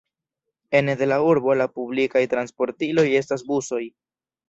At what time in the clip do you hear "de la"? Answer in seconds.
1.01-1.19